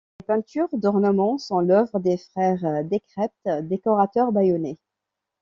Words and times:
Les 0.19 0.25
peintures 0.25 0.69
d'ornement 0.75 1.37
sont 1.37 1.59
l’œuvre 1.59 1.99
des 1.99 2.17
frères 2.17 2.83
Decrept, 2.85 3.67
décorateurs 3.69 4.31
bayonnais. 4.31 4.79